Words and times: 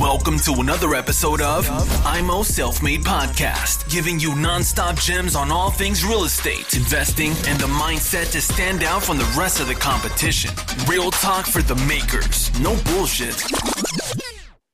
Welcome 0.00 0.40
to 0.40 0.56
another 0.58 0.96
episode 0.96 1.40
of 1.40 1.70
IMO 2.04 2.42
Self 2.42 2.82
Made 2.82 3.02
Podcast, 3.02 3.88
giving 3.88 4.18
you 4.18 4.30
nonstop 4.30 5.00
gems 5.00 5.36
on 5.36 5.52
all 5.52 5.70
things 5.70 6.04
real 6.04 6.24
estate, 6.24 6.74
investing, 6.74 7.30
and 7.46 7.60
the 7.60 7.68
mindset 7.68 8.32
to 8.32 8.40
stand 8.40 8.82
out 8.82 9.04
from 9.04 9.16
the 9.16 9.32
rest 9.38 9.60
of 9.60 9.68
the 9.68 9.76
competition. 9.76 10.50
Real 10.88 11.12
talk 11.12 11.46
for 11.46 11.62
the 11.62 11.76
makers, 11.86 12.50
no 12.58 12.74
bullshit. 12.90 13.36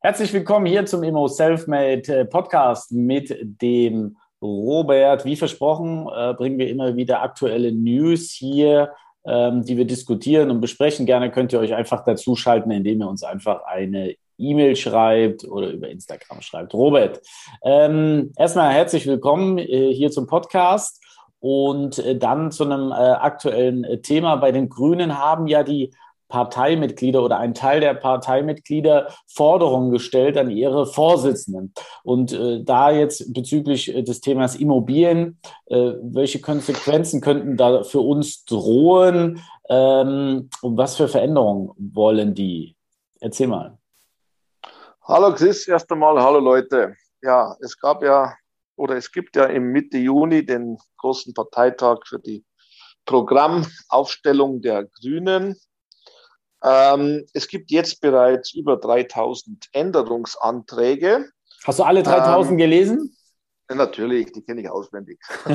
Herzlich 0.01 0.33
willkommen 0.33 0.65
hier 0.65 0.87
zum 0.87 1.03
IMO 1.03 1.29
Self 1.29 1.67
Made 1.67 2.09
äh, 2.09 2.25
Podcast 2.25 2.91
mit 2.93 3.37
dem 3.61 4.17
Robert. 4.41 5.27
Wie 5.27 5.37
versprochen, 5.37 6.09
äh, 6.09 6.33
bringen 6.33 6.59
wir 6.59 6.71
immer 6.71 6.97
wieder 6.97 7.21
aktuelle 7.21 7.71
News 7.71 8.31
hier 8.31 8.95
ähm, 9.25 9.65
die 9.65 9.77
wir 9.77 9.85
diskutieren 9.85 10.51
und 10.51 10.61
besprechen. 10.61 11.07
Gerne 11.07 11.31
könnt 11.31 11.53
ihr 11.53 11.61
euch 11.61 11.75
einfach 11.75 12.05
dazuschalten, 12.05 12.71
indem 12.71 13.01
ihr 13.01 13.09
uns 13.09 13.23
einfach 13.23 13.65
eine 13.65 14.15
E-Mail 14.39 14.77
schreibt 14.77 15.45
oder 15.45 15.69
über 15.69 15.89
Instagram 15.89 16.41
schreibt. 16.41 16.75
Robert, 16.75 17.21
ähm, 17.63 18.33
erstmal 18.37 18.73
herzlich 18.73 19.07
willkommen 19.07 19.59
äh, 19.59 19.93
hier 19.93 20.11
zum 20.11 20.27
Podcast 20.27 21.01
und 21.41 21.99
äh, 21.99 22.17
dann 22.17 22.51
zu 22.51 22.65
einem 22.65 22.91
äh, 22.91 22.95
aktuellen 22.95 23.85
äh, 23.85 23.99
Thema. 24.01 24.37
Bei 24.37 24.53
den 24.53 24.69
Grünen 24.69 25.19
haben 25.19 25.47
ja 25.47 25.63
die 25.63 25.93
Parteimitglieder 26.33 27.23
oder 27.23 27.39
ein 27.39 27.53
Teil 27.53 27.81
der 27.81 27.93
Parteimitglieder 27.93 29.13
Forderungen 29.27 29.91
gestellt 29.91 30.39
an 30.39 30.51
ihre 30.51 30.87
Vorsitzenden. 30.87 31.75
Und 32.05 32.33
äh, 32.33 32.65
da 32.65 32.91
jetzt 32.91 33.35
bezüglich 33.35 33.95
äh, 33.95 34.03
des 34.03 34.23
Themas 34.23 34.57
Immobilien, 34.57 35.39
äh, 35.67 35.93
welche 36.03 36.41
Konsequenzen 36.41 37.21
könnten 37.21 37.59
da 37.59 37.83
für 37.83 38.01
uns 38.01 38.47
drohen 38.47 39.43
ähm, 39.69 40.49
und 40.63 40.77
was 40.79 40.97
für 40.97 41.07
Veränderungen 41.07 41.71
wollen 41.77 42.35
die? 42.35 42.77
Erzähl 43.21 43.49
mal. 43.49 43.77
Hallo 45.03 45.35
Chris, 45.35 45.69
erst 45.69 45.93
einmal, 45.93 46.19
hallo 46.23 46.39
Leute. 46.39 46.95
Ja, 47.21 47.55
es 47.61 47.79
gab 47.79 48.03
ja 48.03 48.33
oder 48.77 48.97
es 48.97 49.13
gibt 49.13 49.37
ja 49.37 49.45
im 49.45 49.71
Mitte 49.71 49.99
Juni 49.99 50.47
den 50.47 50.79
großen 50.97 51.35
Parteitag 51.35 51.99
für 52.07 52.19
die 52.19 52.43
Programmaufstellung 53.05 54.63
der 54.63 54.85
Grünen. 54.85 55.57
Ähm, 56.63 57.27
es 57.33 57.49
gibt 57.49 57.71
jetzt 57.71 58.01
bereits 58.01 58.55
über 58.55 58.77
3000 58.77 59.69
Änderungsanträge. 59.73 61.31
Hast 61.65 61.79
du 61.79 61.83
alle 61.83 62.03
3000 62.03 62.53
ähm, 62.53 62.59
gelesen? 62.59 63.17
Natürlich, 63.69 64.33
die 64.33 64.43
kenne 64.43 64.61
ich 64.61 64.71
auswendig. 64.71 65.21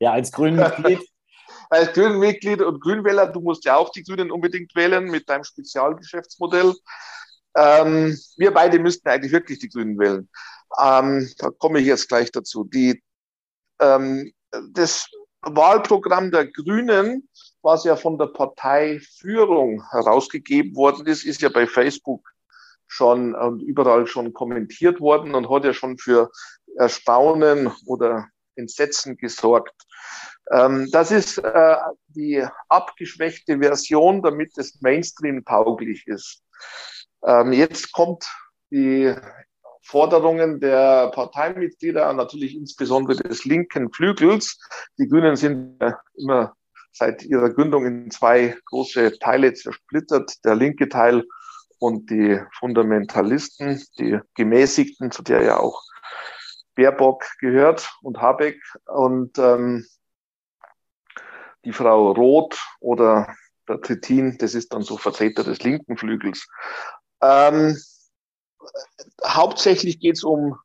ja, 0.00 0.12
als 0.12 0.32
Grünmitglied. 0.32 1.00
Als 1.70 1.92
Grünmitglied 1.94 2.60
und 2.60 2.80
Grünwähler, 2.80 3.26
du 3.26 3.40
musst 3.40 3.64
ja 3.64 3.76
auch 3.76 3.90
die 3.90 4.02
Grünen 4.02 4.30
unbedingt 4.30 4.76
wählen 4.76 5.04
mit 5.10 5.28
deinem 5.28 5.44
Spezialgeschäftsmodell. 5.44 6.74
Ähm, 7.56 8.18
wir 8.36 8.52
beide 8.52 8.78
müssten 8.78 9.08
eigentlich 9.08 9.32
wirklich 9.32 9.60
die 9.60 9.70
Grünen 9.70 9.98
wählen. 9.98 10.28
Ähm, 10.78 11.30
da 11.38 11.50
komme 11.50 11.80
ich 11.80 11.86
jetzt 11.86 12.08
gleich 12.08 12.30
dazu. 12.30 12.64
Die, 12.64 13.02
ähm, 13.80 14.32
das 14.72 15.08
Wahlprogramm 15.40 16.30
der 16.30 16.46
Grünen, 16.46 17.28
was 17.64 17.84
ja 17.84 17.96
von 17.96 18.18
der 18.18 18.26
Parteiführung 18.26 19.82
herausgegeben 19.90 20.76
worden 20.76 21.06
ist, 21.06 21.24
ist 21.24 21.40
ja 21.40 21.48
bei 21.48 21.66
Facebook 21.66 22.28
schon 22.86 23.34
und 23.34 23.60
überall 23.62 24.06
schon 24.06 24.32
kommentiert 24.34 25.00
worden 25.00 25.34
und 25.34 25.50
hat 25.50 25.64
ja 25.64 25.72
schon 25.72 25.98
für 25.98 26.30
Erstaunen 26.76 27.72
oder 27.86 28.28
Entsetzen 28.56 29.16
gesorgt. 29.16 29.74
Ähm, 30.50 30.88
das 30.92 31.10
ist 31.10 31.38
äh, 31.38 31.76
die 32.08 32.46
abgeschwächte 32.68 33.58
Version, 33.58 34.22
damit 34.22 34.56
es 34.58 34.80
Mainstream 34.80 35.44
tauglich 35.44 36.06
ist. 36.06 36.42
Ähm, 37.24 37.52
jetzt 37.52 37.92
kommt 37.92 38.24
die 38.70 39.14
Forderungen 39.82 40.60
der 40.60 41.10
Parteimitglieder, 41.10 42.12
natürlich 42.12 42.54
insbesondere 42.54 43.16
des 43.16 43.44
linken 43.44 43.92
Flügels. 43.92 44.58
Die 44.98 45.08
Grünen 45.08 45.36
sind 45.36 45.82
immer 46.16 46.54
seit 46.94 47.24
ihrer 47.24 47.50
Gründung 47.50 47.84
in 47.84 48.10
zwei 48.10 48.56
große 48.66 49.18
Teile 49.18 49.52
zersplittert. 49.52 50.44
Der 50.44 50.54
linke 50.54 50.88
Teil 50.88 51.24
und 51.78 52.08
die 52.08 52.40
Fundamentalisten, 52.58 53.84
die 53.98 54.20
Gemäßigten, 54.34 55.10
zu 55.10 55.22
der 55.22 55.42
ja 55.42 55.58
auch 55.58 55.82
Baerbock 56.76 57.24
gehört 57.40 57.92
und 58.02 58.20
Habeck 58.20 58.60
und 58.86 59.38
ähm, 59.38 59.86
die 61.64 61.72
Frau 61.72 62.12
Roth 62.12 62.60
oder 62.80 63.34
der 63.68 63.80
Trittin, 63.80 64.38
das 64.38 64.54
ist 64.54 64.72
dann 64.72 64.82
so 64.82 64.96
Vertreter 64.96 65.42
des 65.42 65.62
linken 65.62 65.96
Flügels. 65.96 66.46
Ähm, 67.20 67.76
hauptsächlich 69.26 69.98
geht 69.98 70.16
es 70.16 70.24
um 70.24 70.58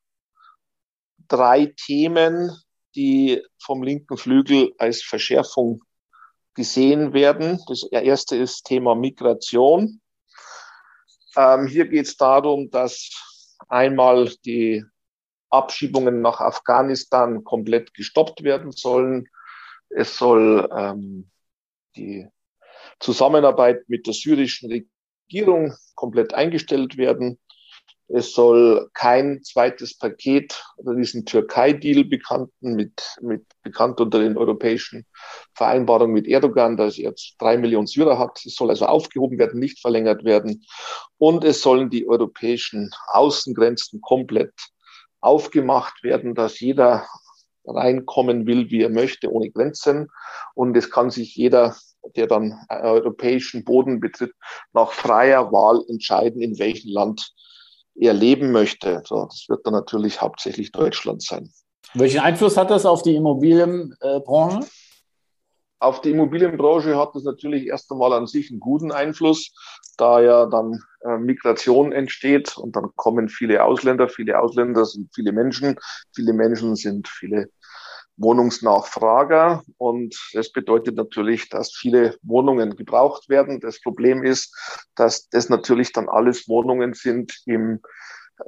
drei 1.28 1.74
Themen, 1.76 2.50
die 2.94 3.42
vom 3.62 3.82
linken 3.82 4.16
Flügel 4.16 4.74
als 4.78 5.02
Verschärfung 5.02 5.82
gesehen 6.54 7.12
werden. 7.12 7.60
Das 7.66 7.84
erste 7.84 8.36
ist 8.36 8.64
Thema 8.64 8.94
Migration. 8.94 10.00
Ähm, 11.36 11.66
hier 11.66 11.86
geht 11.86 12.06
es 12.06 12.16
darum, 12.16 12.70
dass 12.70 13.10
einmal 13.68 14.30
die 14.44 14.84
Abschiebungen 15.50 16.22
nach 16.22 16.40
Afghanistan 16.40 17.44
komplett 17.44 17.94
gestoppt 17.94 18.42
werden 18.42 18.72
sollen. 18.72 19.28
Es 19.88 20.16
soll 20.16 20.68
ähm, 20.76 21.30
die 21.96 22.28
Zusammenarbeit 23.00 23.88
mit 23.88 24.06
der 24.06 24.14
syrischen 24.14 24.70
Regierung 24.70 25.74
komplett 25.94 26.34
eingestellt 26.34 26.96
werden. 26.96 27.38
Es 28.12 28.32
soll 28.32 28.90
kein 28.92 29.42
zweites 29.44 29.96
Paket 29.96 30.64
oder 30.76 30.94
diesen 30.94 31.24
Türkei-Deal 31.26 32.04
bekannten 32.04 32.74
mit, 32.74 33.16
mit 33.20 33.46
bekannt 33.62 34.00
unter 34.00 34.18
den 34.18 34.36
europäischen 34.36 35.06
Vereinbarungen 35.54 36.14
mit 36.14 36.26
Erdogan, 36.26 36.76
dass 36.76 36.98
er 36.98 37.10
jetzt 37.10 37.36
drei 37.38 37.56
Millionen 37.56 37.86
Syrer 37.86 38.18
hat. 38.18 38.40
Es 38.44 38.56
soll 38.56 38.70
also 38.70 38.86
aufgehoben 38.86 39.38
werden, 39.38 39.60
nicht 39.60 39.80
verlängert 39.80 40.24
werden. 40.24 40.64
Und 41.18 41.44
es 41.44 41.62
sollen 41.62 41.88
die 41.88 42.08
europäischen 42.08 42.90
Außengrenzen 43.08 44.00
komplett 44.00 44.54
aufgemacht 45.20 46.02
werden, 46.02 46.34
dass 46.34 46.58
jeder 46.58 47.06
reinkommen 47.64 48.46
will, 48.46 48.70
wie 48.70 48.82
er 48.82 48.90
möchte, 48.90 49.30
ohne 49.30 49.50
Grenzen. 49.50 50.08
Und 50.54 50.76
es 50.76 50.90
kann 50.90 51.10
sich 51.10 51.36
jeder 51.36 51.76
der 52.16 52.26
dann 52.26 52.58
europäischen 52.68 53.64
Boden 53.64 54.00
betritt, 54.00 54.32
nach 54.72 54.92
freier 54.92 55.52
Wahl 55.52 55.84
entscheiden, 55.88 56.40
in 56.42 56.58
welchem 56.58 56.90
Land 56.90 57.34
er 57.94 58.12
leben 58.12 58.52
möchte. 58.52 59.02
So, 59.04 59.26
das 59.26 59.46
wird 59.48 59.66
dann 59.66 59.74
natürlich 59.74 60.20
hauptsächlich 60.20 60.72
Deutschland 60.72 61.22
sein. 61.22 61.50
Welchen 61.94 62.20
Einfluss 62.20 62.56
hat 62.56 62.70
das 62.70 62.86
auf 62.86 63.02
die 63.02 63.16
Immobilienbranche? 63.16 64.66
Auf 65.80 66.02
die 66.02 66.10
Immobilienbranche 66.10 66.96
hat 66.96 67.14
das 67.14 67.24
natürlich 67.24 67.66
erst 67.66 67.90
einmal 67.90 68.12
an 68.12 68.26
sich 68.26 68.50
einen 68.50 68.60
guten 68.60 68.92
Einfluss, 68.92 69.50
da 69.96 70.20
ja 70.20 70.46
dann 70.46 70.78
äh, 71.00 71.16
Migration 71.16 71.92
entsteht 71.92 72.56
und 72.58 72.76
dann 72.76 72.90
kommen 72.96 73.30
viele 73.30 73.64
Ausländer. 73.64 74.08
Viele 74.08 74.40
Ausländer 74.40 74.84
sind 74.84 75.10
viele 75.14 75.32
Menschen. 75.32 75.76
Viele 76.14 76.34
Menschen 76.34 76.76
sind 76.76 77.08
viele 77.08 77.48
Wohnungsnachfrager 78.20 79.64
und 79.78 80.14
das 80.34 80.52
bedeutet 80.52 80.96
natürlich, 80.96 81.48
dass 81.48 81.72
viele 81.72 82.16
Wohnungen 82.22 82.76
gebraucht 82.76 83.28
werden. 83.28 83.60
Das 83.60 83.80
Problem 83.80 84.22
ist, 84.22 84.54
dass 84.94 85.28
das 85.30 85.48
natürlich 85.48 85.92
dann 85.92 86.08
alles 86.08 86.46
Wohnungen 86.48 86.92
sind 86.92 87.40
im 87.46 87.80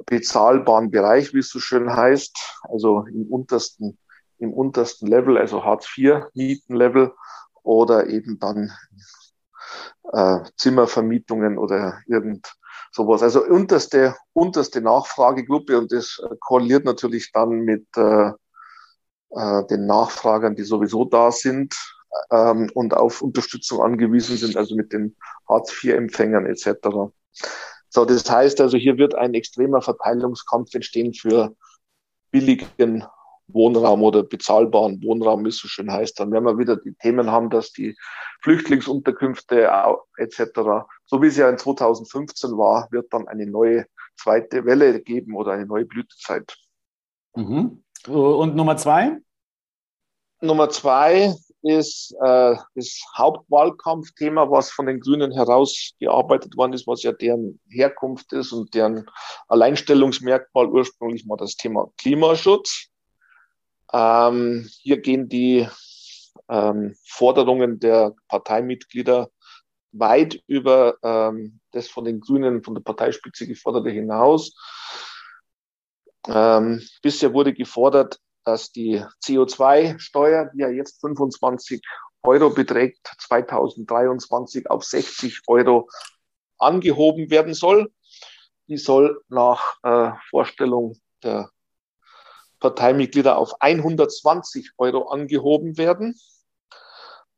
bezahlbaren 0.05 0.91
Bereich, 0.91 1.33
wie 1.33 1.39
es 1.39 1.49
so 1.49 1.59
schön 1.59 1.91
heißt, 1.91 2.59
also 2.69 3.05
im 3.07 3.25
untersten, 3.27 3.97
im 4.37 4.53
untersten 4.53 5.07
Level, 5.07 5.37
also 5.37 5.63
Hartz-IV-Mietenlevel 5.63 7.11
oder 7.63 8.07
eben 8.07 8.39
dann 8.39 8.71
äh, 10.11 10.39
Zimmervermietungen 10.57 11.57
oder 11.57 11.99
irgend 12.07 12.53
sowas. 12.91 13.23
Also 13.23 13.43
unterste, 13.43 14.15
unterste 14.33 14.81
Nachfragegruppe 14.81 15.77
und 15.79 15.91
das 15.91 16.21
korreliert 16.39 16.85
natürlich 16.85 17.31
dann 17.31 17.61
mit 17.61 17.85
äh, 17.97 18.31
äh, 19.35 19.65
den 19.67 19.85
Nachfragern, 19.85 20.55
die 20.55 20.63
sowieso 20.63 21.05
da 21.05 21.31
sind 21.31 21.75
ähm, 22.31 22.69
und 22.73 22.93
auf 22.93 23.21
Unterstützung 23.21 23.81
angewiesen 23.81 24.37
sind, 24.37 24.57
also 24.57 24.75
mit 24.75 24.93
den 24.93 25.15
Hartz-IV-Empfängern 25.47 26.45
etc. 26.45 27.11
So, 27.89 28.05
das 28.05 28.29
heißt 28.29 28.61
also, 28.61 28.77
hier 28.77 28.97
wird 28.97 29.15
ein 29.15 29.33
extremer 29.33 29.81
Verteilungskampf 29.81 30.73
entstehen 30.73 31.13
für 31.13 31.55
billigen 32.31 33.05
Wohnraum 33.47 34.03
oder 34.03 34.23
bezahlbaren 34.23 35.03
Wohnraum, 35.03 35.43
wie 35.45 35.49
es 35.49 35.57
so 35.57 35.67
schön 35.67 35.91
heißt. 35.91 36.19
Dann 36.19 36.31
werden 36.31 36.45
wir 36.45 36.57
wieder 36.57 36.77
die 36.77 36.93
Themen 36.95 37.29
haben, 37.29 37.49
dass 37.49 37.71
die 37.71 37.95
Flüchtlingsunterkünfte 38.41 39.69
etc., 40.17 40.43
so 41.05 41.21
wie 41.21 41.27
es 41.27 41.37
ja 41.37 41.49
in 41.49 41.57
2015 41.57 42.51
war, 42.51 42.87
wird 42.91 43.13
dann 43.13 43.27
eine 43.27 43.45
neue 43.45 43.85
zweite 44.15 44.65
Welle 44.65 45.01
geben 45.01 45.35
oder 45.35 45.51
eine 45.51 45.65
neue 45.65 45.85
Blütezeit. 45.85 46.55
Mhm. 47.35 47.83
Und 48.07 48.55
Nummer 48.55 48.77
zwei? 48.77 49.17
Nummer 50.41 50.69
zwei 50.69 51.33
ist 51.61 52.13
äh, 52.21 52.55
das 52.75 53.01
Hauptwahlkampfthema, 53.17 54.51
was 54.51 54.71
von 54.71 54.85
den 54.85 54.99
Grünen 54.99 55.31
herausgearbeitet 55.31 56.57
worden 56.57 56.73
ist, 56.73 56.85
was 56.85 57.03
ja 57.03 57.13
deren 57.13 57.61
Herkunft 57.69 58.33
ist 58.33 58.51
und 58.51 58.73
deren 58.73 59.09
Alleinstellungsmerkmal 59.47 60.67
ursprünglich 60.67 61.25
mal 61.25 61.37
das 61.37 61.55
Thema 61.55 61.87
Klimaschutz. 61.97 62.89
Ähm, 63.93 64.67
hier 64.81 64.99
gehen 64.99 65.29
die 65.29 65.67
ähm, 66.49 66.95
Forderungen 67.05 67.79
der 67.79 68.13
Parteimitglieder 68.27 69.29
weit 69.93 70.41
über 70.47 70.97
ähm, 71.03 71.61
das 71.71 71.87
von 71.87 72.03
den 72.03 72.19
Grünen, 72.19 72.63
von 72.63 72.75
der 72.75 72.81
Parteispitze 72.81 73.47
geforderte 73.47 73.91
hinaus. 73.91 74.53
Ähm, 76.27 76.81
bisher 77.01 77.33
wurde 77.33 77.53
gefordert, 77.53 78.19
dass 78.45 78.71
die 78.71 79.03
CO2-Steuer, 79.23 80.51
die 80.53 80.59
ja 80.59 80.69
jetzt 80.69 81.01
25 81.01 81.81
Euro 82.23 82.49
beträgt, 82.49 83.13
2023 83.19 84.69
auf 84.69 84.83
60 84.83 85.41
Euro 85.47 85.89
angehoben 86.57 87.29
werden 87.29 87.53
soll. 87.53 87.91
Die 88.67 88.77
soll 88.77 89.21
nach 89.27 89.77
äh, 89.83 90.11
Vorstellung 90.29 90.97
der 91.21 91.49
Parteimitglieder 92.59 93.37
auf 93.37 93.61
120 93.61 94.71
Euro 94.77 95.09
angehoben 95.09 95.77
werden 95.77 96.15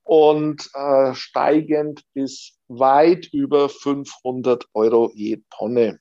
und 0.04 0.70
äh, 0.76 1.16
steigend 1.16 2.04
bis 2.14 2.60
weit 2.68 3.28
über 3.34 3.70
500 3.70 4.68
Euro 4.74 5.12
je 5.16 5.42
Tonne. 5.50 6.00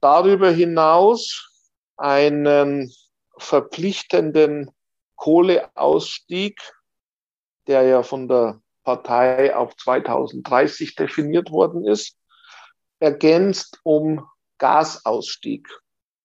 Darüber 0.00 0.50
hinaus 0.50 1.48
einen 1.96 2.92
verpflichtenden 3.38 4.70
Kohleausstieg, 5.16 6.60
der 7.66 7.82
ja 7.82 8.02
von 8.02 8.28
der 8.28 8.60
Partei 8.84 9.54
auf 9.54 9.76
2030 9.76 10.94
definiert 10.94 11.50
worden 11.50 11.86
ist, 11.86 12.16
ergänzt 13.00 13.80
um 13.82 14.26
Gasausstieg 14.58 15.68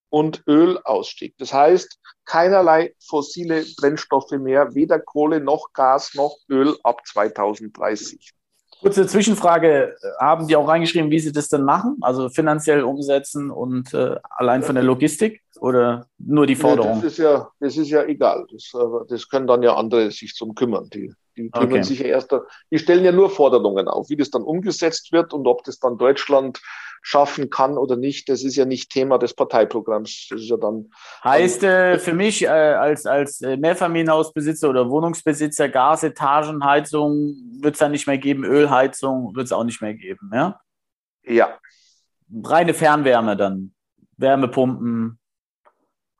und 0.09 0.43
Ölausstieg. 0.47 1.35
Das 1.37 1.53
heißt, 1.53 1.99
keinerlei 2.25 2.95
fossile 2.99 3.65
Brennstoffe 3.77 4.31
mehr, 4.31 4.75
weder 4.75 4.99
Kohle 4.99 5.39
noch 5.39 5.73
Gas 5.73 6.13
noch 6.13 6.37
Öl 6.49 6.77
ab 6.83 7.05
2030. 7.05 8.33
Kurze 8.83 9.07
Zwischenfrage. 9.07 9.95
Haben 10.19 10.47
die 10.47 10.57
auch 10.57 10.67
reingeschrieben, 10.67 11.09
wie 11.09 11.19
sie 11.19 11.31
das 11.31 11.47
denn 11.47 11.63
machen? 11.63 11.97
Also 12.01 12.27
finanziell 12.27 12.83
umsetzen 12.83 13.49
und 13.49 13.93
äh, 13.93 14.17
allein 14.29 14.61
von 14.61 14.75
der 14.75 14.83
Logistik 14.83 15.41
oder 15.59 16.07
nur 16.17 16.45
die 16.45 16.57
Forderung? 16.57 17.01
das, 17.01 17.13
ist 17.13 17.19
ja, 17.19 17.49
das 17.61 17.77
ist 17.77 17.89
ja 17.89 18.03
egal. 18.03 18.45
Das, 18.51 18.71
äh, 18.73 19.05
das 19.07 19.29
können 19.29 19.47
dann 19.47 19.63
ja 19.63 19.75
andere 19.75 20.11
sich 20.11 20.33
zum 20.35 20.53
kümmern. 20.53 20.89
Die, 20.93 21.13
die 21.35 21.49
kümmern 21.49 21.71
okay. 21.71 21.83
sich 21.83 21.99
ja 21.99 22.05
erst, 22.05 22.35
die 22.71 22.79
stellen 22.79 23.03
ja 23.03 23.11
nur 23.11 23.29
Forderungen 23.29 23.87
auf. 23.87 24.09
Wie 24.09 24.17
das 24.17 24.29
dann 24.29 24.43
umgesetzt 24.43 25.11
wird 25.11 25.33
und 25.33 25.47
ob 25.47 25.63
das 25.63 25.79
dann 25.79 25.97
Deutschland 25.97 26.59
schaffen 27.05 27.49
kann 27.49 27.77
oder 27.77 27.97
nicht, 27.97 28.29
das 28.29 28.43
ist 28.43 28.55
ja 28.55 28.65
nicht 28.65 28.89
Thema 28.89 29.17
des 29.17 29.33
Parteiprogramms. 29.33 30.27
Das 30.29 30.41
ist 30.41 30.49
ja 30.49 30.57
dann. 30.57 30.89
Heißt 31.23 31.63
äh, 31.63 31.99
für 31.99 32.13
mich 32.13 32.43
äh, 32.43 32.47
als, 32.47 33.05
als 33.05 33.41
äh, 33.41 33.57
Mehrfamilienhausbesitzer 33.57 34.69
oder 34.69 34.89
Wohnungsbesitzer 34.89 35.67
Gas, 35.67 36.03
Etagenheizung 36.03 37.35
wird 37.61 37.75
es 37.75 37.79
dann 37.79 37.91
nicht 37.91 38.07
mehr 38.07 38.17
geben, 38.17 38.45
Ölheizung 38.45 39.35
wird 39.35 39.45
es 39.45 39.51
auch 39.51 39.65
nicht 39.65 39.81
mehr 39.81 39.93
geben, 39.93 40.31
ja? 40.33 40.59
Ja. 41.25 41.57
Reine 42.43 42.73
Fernwärme 42.73 43.35
dann, 43.35 43.73
Wärmepumpen, 44.17 45.19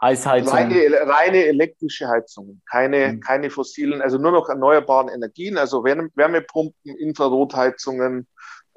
Eisheizung. 0.04 0.54
Reine, 0.54 1.08
reine 1.08 1.46
elektrische 1.46 2.10
Heizungen, 2.10 2.62
keine, 2.70 3.14
mhm. 3.14 3.20
keine 3.22 3.50
fossilen, 3.50 4.02
also 4.02 4.18
nur 4.18 4.32
noch 4.32 4.50
erneuerbaren 4.50 5.08
Energien, 5.08 5.58
also 5.58 5.84
Wärmepumpen, 5.84 6.98
Infrarotheizungen, 6.98 8.28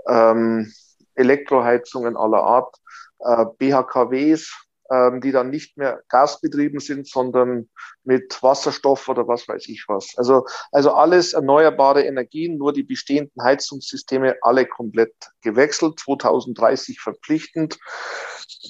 ähm, 0.08 0.72
Elektroheizungen 1.16 2.16
aller 2.16 2.42
Art, 2.42 2.76
äh, 3.18 3.44
BHKWs, 3.58 4.54
äh, 4.88 5.18
die 5.18 5.32
dann 5.32 5.50
nicht 5.50 5.76
mehr 5.76 6.00
gasbetrieben 6.08 6.78
sind, 6.78 7.08
sondern 7.08 7.68
mit 8.04 8.40
Wasserstoff 8.40 9.08
oder 9.08 9.26
was 9.26 9.48
weiß 9.48 9.68
ich 9.68 9.84
was. 9.88 10.14
Also, 10.16 10.46
also 10.70 10.92
alles 10.92 11.32
erneuerbare 11.32 12.04
Energien, 12.04 12.56
nur 12.56 12.72
die 12.72 12.84
bestehenden 12.84 13.42
Heizungssysteme 13.42 14.36
alle 14.42 14.64
komplett 14.64 15.14
gewechselt, 15.42 15.98
2030 15.98 17.00
verpflichtend. 17.00 17.78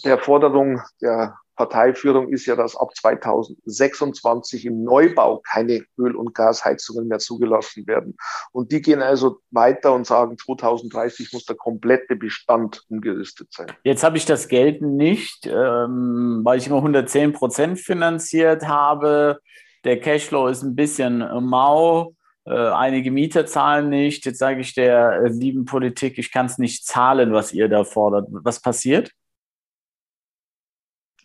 Der 0.04 0.18
Forderung 0.18 0.80
der 1.02 1.36
Parteiführung 1.56 2.28
ist 2.28 2.46
ja, 2.46 2.54
dass 2.54 2.76
ab 2.76 2.94
2026 2.94 4.66
im 4.66 4.84
Neubau 4.84 5.38
keine 5.38 5.84
Öl- 5.98 6.14
und 6.14 6.34
Gasheizungen 6.34 7.08
mehr 7.08 7.18
zugelassen 7.18 7.86
werden. 7.86 8.16
Und 8.52 8.72
die 8.72 8.82
gehen 8.82 9.02
also 9.02 9.38
weiter 9.50 9.94
und 9.94 10.06
sagen, 10.06 10.36
2030 10.38 11.32
muss 11.32 11.44
der 11.44 11.56
komplette 11.56 12.16
Bestand 12.16 12.84
umgerüstet 12.88 13.52
sein. 13.52 13.72
Jetzt 13.84 14.04
habe 14.04 14.16
ich 14.18 14.26
das 14.26 14.48
Geld 14.48 14.82
nicht, 14.82 15.46
ähm, 15.46 16.42
weil 16.44 16.58
ich 16.58 16.66
immer 16.66 16.76
110 16.76 17.32
Prozent 17.32 17.80
finanziert 17.80 18.68
habe. 18.68 19.40
Der 19.84 20.00
Cashflow 20.00 20.48
ist 20.48 20.62
ein 20.62 20.76
bisschen 20.76 21.18
mau. 21.44 22.14
Äh, 22.44 22.54
einige 22.54 23.10
Mieter 23.10 23.46
zahlen 23.46 23.88
nicht. 23.88 24.24
Jetzt 24.24 24.38
sage 24.38 24.60
ich 24.60 24.74
der 24.74 25.22
äh, 25.24 25.28
lieben 25.28 25.64
Politik, 25.64 26.16
ich 26.18 26.30
kann 26.30 26.46
es 26.46 26.58
nicht 26.58 26.86
zahlen, 26.86 27.32
was 27.32 27.52
ihr 27.52 27.68
da 27.68 27.82
fordert. 27.82 28.28
Was 28.30 28.60
passiert? 28.60 29.10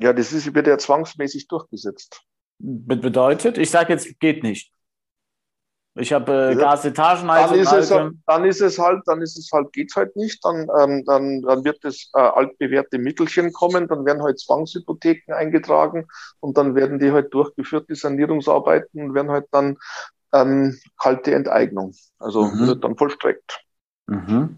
Ja, 0.01 0.13
das 0.13 0.33
ist, 0.33 0.53
wird 0.53 0.67
ja 0.67 0.77
zwangsmäßig 0.77 1.47
durchgesetzt. 1.47 2.21
Bedeutet, 2.59 3.57
ich 3.57 3.69
sage 3.69 3.93
jetzt, 3.93 4.19
geht 4.19 4.43
nicht. 4.43 4.71
Ich 5.95 6.13
habe 6.13 6.51
äh, 6.51 6.55
Gasetagenheizung. 6.55 7.51
Dann 7.51 7.59
ist, 7.59 7.71
es, 7.71 7.91
halt, 7.91 8.13
dann 8.25 8.45
ist 8.45 8.61
es 8.61 8.79
halt, 8.79 9.01
dann 9.05 9.21
ist 9.21 9.37
es 9.37 9.49
halt, 9.51 9.73
geht's 9.73 9.95
halt 9.95 10.15
nicht. 10.15 10.43
Dann, 10.45 10.67
ähm, 10.79 11.03
dann, 11.05 11.41
dann 11.41 11.65
wird 11.65 11.83
das 11.83 12.09
äh, 12.13 12.19
altbewährte 12.19 12.97
Mittelchen 12.97 13.51
kommen. 13.51 13.87
Dann 13.87 14.05
werden 14.05 14.23
halt 14.23 14.39
Zwangshypotheken 14.39 15.33
eingetragen 15.33 16.07
und 16.39 16.57
dann 16.57 16.75
werden 16.75 16.99
die 16.99 17.11
halt 17.11 17.33
durchgeführt, 17.33 17.89
die 17.89 17.95
Sanierungsarbeiten 17.95 19.03
und 19.03 19.13
werden 19.13 19.31
halt 19.31 19.47
dann 19.51 19.77
ähm, 20.33 20.79
kalte 20.97 21.33
Enteignung. 21.33 21.93
Also 22.19 22.45
mhm. 22.45 22.67
wird 22.67 22.83
dann 22.83 22.95
vollstreckt. 22.95 23.61
Mhm. 24.07 24.57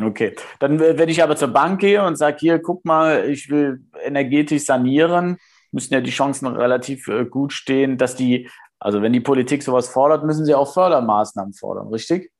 Okay, 0.00 0.34
dann 0.58 0.80
wenn 0.80 1.08
ich 1.08 1.22
aber 1.22 1.36
zur 1.36 1.48
Bank 1.48 1.80
gehe 1.80 2.02
und 2.02 2.16
sage, 2.16 2.38
hier, 2.40 2.58
guck 2.60 2.84
mal, 2.84 3.28
ich 3.28 3.50
will 3.50 3.84
energetisch 4.02 4.64
sanieren, 4.64 5.36
müssen 5.70 5.92
ja 5.92 6.00
die 6.00 6.10
Chancen 6.10 6.46
relativ 6.46 7.08
äh, 7.08 7.26
gut 7.26 7.52
stehen, 7.52 7.98
dass 7.98 8.16
die, 8.16 8.48
also 8.78 9.02
wenn 9.02 9.12
die 9.12 9.20
Politik 9.20 9.62
sowas 9.62 9.88
fordert, 9.88 10.24
müssen 10.24 10.46
sie 10.46 10.54
auch 10.54 10.72
Fördermaßnahmen 10.72 11.52
fordern, 11.52 11.88
richtig? 11.88 12.32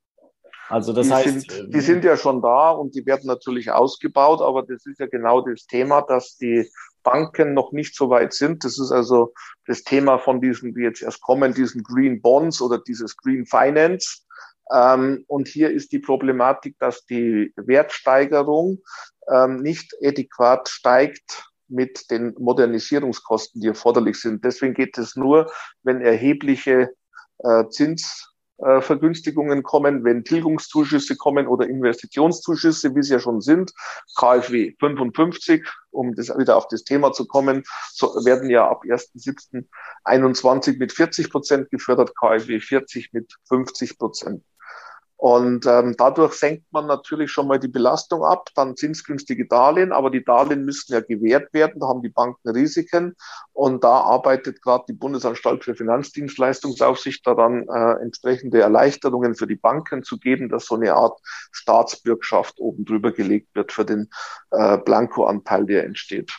Also 0.69 0.95
das 0.95 1.09
die 1.09 1.13
heißt, 1.13 1.51
sind, 1.51 1.53
äh, 1.53 1.69
die 1.69 1.81
sind 1.81 2.05
ja 2.05 2.17
schon 2.17 2.41
da 2.41 2.71
und 2.71 2.95
die 2.95 3.05
werden 3.05 3.27
natürlich 3.27 3.71
ausgebaut, 3.71 4.41
aber 4.41 4.63
das 4.63 4.87
ist 4.87 4.99
ja 4.99 5.07
genau 5.07 5.43
das 5.43 5.67
Thema, 5.67 6.01
dass 6.01 6.39
die 6.39 6.67
Banken 7.03 7.53
noch 7.53 7.73
nicht 7.73 7.95
so 7.95 8.09
weit 8.09 8.33
sind. 8.33 8.65
Das 8.65 8.79
ist 8.79 8.91
also 8.91 9.35
das 9.67 9.83
Thema 9.83 10.19
von 10.19 10.41
diesen, 10.41 10.75
die 10.75 10.81
jetzt 10.81 11.03
erst 11.03 11.21
kommen, 11.21 11.53
diesen 11.53 11.83
Green 11.83 12.23
Bonds 12.23 12.63
oder 12.63 12.79
dieses 12.79 13.17
Green 13.17 13.45
Finance. 13.45 14.23
Ähm, 14.73 15.25
und 15.27 15.49
hier 15.49 15.71
ist 15.71 15.93
die 15.93 15.99
Problematik, 15.99 16.79
dass 16.79 17.05
die 17.05 17.53
Wertsteigerung 17.57 18.79
ähm, 19.31 19.63
nicht 19.63 19.95
adäquat 20.03 20.69
steigt 20.69 21.45
mit 21.69 22.11
den 22.11 22.35
Modernisierungskosten, 22.39 23.61
die 23.61 23.69
erforderlich 23.69 24.21
sind. 24.21 24.45
Deswegen 24.45 24.75
geht 24.75 24.99
es 24.99 25.17
nur, 25.17 25.51
wenn 25.83 26.01
erhebliche 26.01 26.91
äh, 27.39 27.65
Zinsvergünstigungen 27.69 29.63
kommen, 29.63 30.05
wenn 30.05 30.25
Tilgungszuschüsse 30.25 31.17
kommen 31.17 31.47
oder 31.47 31.67
Investitionszuschüsse, 31.67 32.95
wie 32.95 33.01
es 33.01 33.09
ja 33.09 33.19
schon 33.19 33.41
sind. 33.41 33.73
KfW 34.19 34.75
55, 34.79 35.67
um 35.91 36.15
das 36.15 36.29
wieder 36.37 36.57
auf 36.57 36.69
das 36.69 36.85
Thema 36.85 37.13
zu 37.13 37.27
kommen, 37.27 37.65
so 37.93 38.09
werden 38.25 38.51
ja 38.51 38.69
ab 38.69 38.83
1.7.21 38.85 40.79
mit 40.79 40.93
40 40.93 41.31
Prozent 41.31 41.71
gefördert, 41.71 42.15
KfW 42.17 42.61
40 42.61 43.13
mit 43.13 43.35
50 43.49 43.99
Prozent. 43.99 44.45
Und 45.23 45.67
ähm, 45.67 45.95
dadurch 45.97 46.33
senkt 46.33 46.65
man 46.73 46.89
natürlich 46.89 47.31
schon 47.31 47.47
mal 47.47 47.61
die 47.61 47.69
Belastung 47.69 48.25
ab, 48.25 48.49
dann 48.57 48.77
zinsgünstige 48.77 49.47
Darlehen, 49.47 49.93
aber 49.93 50.11
die 50.11 50.25
Darlehen 50.25 50.65
müssen 50.65 50.93
ja 50.93 51.01
gewährt 51.01 51.55
werden, 51.55 51.79
da 51.79 51.87
haben 51.87 52.03
die 52.03 52.09
Banken 52.09 52.49
Risiken 52.49 53.15
und 53.53 53.85
da 53.85 54.01
arbeitet 54.01 54.61
gerade 54.63 54.83
die 54.89 54.95
Bundesanstalt 54.95 55.63
für 55.63 55.77
Finanzdienstleistungsaufsicht 55.77 57.25
daran, 57.25 57.69
äh, 57.69 58.03
entsprechende 58.03 58.63
Erleichterungen 58.63 59.37
für 59.37 59.47
die 59.47 59.55
Banken 59.55 60.03
zu 60.03 60.19
geben, 60.19 60.49
dass 60.49 60.67
so 60.67 60.75
eine 60.75 60.93
Art 60.95 61.17
Staatsbürgschaft 61.53 62.59
oben 62.59 62.85
drüber 62.85 63.13
gelegt 63.13 63.55
wird 63.55 63.71
für 63.71 63.85
den 63.85 64.11
äh, 64.51 64.79
Blankoanteil, 64.79 65.67
der 65.67 65.85
entsteht. 65.85 66.33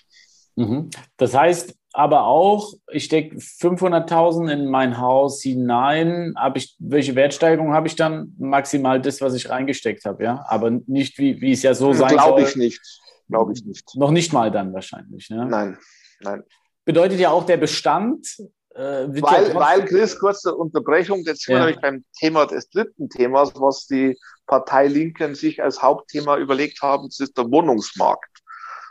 Mhm. 0.58 0.90
Das 1.16 1.34
heißt, 1.34 1.74
aber 1.96 2.26
auch, 2.26 2.74
ich 2.92 3.06
stecke 3.06 3.36
500.000 3.36 4.52
in 4.52 4.68
mein 4.68 4.98
Haus 4.98 5.42
hinein, 5.44 6.34
habe 6.36 6.58
ich, 6.58 6.76
welche 6.80 7.16
Wertsteigerung 7.16 7.74
habe 7.74 7.88
ich 7.88 7.96
dann? 7.96 8.34
Maximal 8.40 9.00
das, 9.00 9.22
was 9.22 9.36
ich 9.36 9.50
reingesteckt 9.50 10.04
habe, 10.06 10.24
ja? 10.24 10.44
Aber 10.48 10.72
nicht, 10.72 11.20
wie, 11.20 11.40
wie 11.40 11.52
es 11.52 11.62
ja 11.62 11.76
so 11.76 11.94
sein 11.94 12.10
Glaube 12.10 12.42
ich 12.42 12.56
nicht. 12.56 12.82
Glaube 13.30 13.54
ich 13.54 13.64
nicht. 13.64 13.96
Noch 13.96 14.10
nicht 14.10 14.34
mal 14.34 14.50
dann 14.50 14.74
wahrscheinlich, 14.74 15.30
ne? 15.30 15.46
Nein, 15.46 15.78
nein. 16.22 16.44
Bedeutet 16.84 17.20
ja 17.20 17.30
auch 17.30 17.46
der 17.46 17.58
Bestand, 17.58 18.28
äh, 18.74 19.08
weil, 19.08 19.54
weil, 19.54 19.86
Chris, 19.86 20.18
kurze 20.18 20.56
Unterbrechung, 20.56 21.22
jetzt 21.26 21.44
sind 21.44 21.54
ja. 21.54 21.62
wir 21.62 21.66
nämlich 21.68 21.82
beim 21.82 22.04
Thema 22.18 22.48
des 22.48 22.70
dritten 22.72 23.08
Themas, 23.08 23.54
was 23.54 23.86
die 23.86 24.18
Partei 24.48 24.88
Linken 24.88 25.36
sich 25.36 25.62
als 25.62 25.84
Hauptthema 25.84 26.38
überlegt 26.38 26.82
haben, 26.82 27.06
das 27.06 27.20
ist 27.20 27.38
der 27.38 27.52
Wohnungsmarkt. 27.52 28.42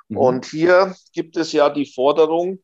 Mhm. 0.09 0.17
Und 0.17 0.45
hier 0.47 0.95
gibt 1.13 1.37
es 1.37 1.51
ja 1.51 1.69
die 1.69 1.93
Forderung, 1.93 2.61